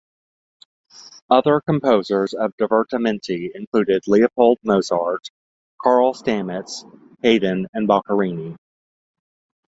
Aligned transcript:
Other 1.29 1.61
composers 1.61 2.33
of 2.33 2.57
"divertimenti" 2.57 3.51
include 3.53 3.99
Leopold 4.07 4.57
Mozart, 4.63 5.29
Carl 5.79 6.15
Stamitz, 6.15 6.83
Haydn 7.21 7.67
and 7.75 7.87
Boccherini. 7.87 8.55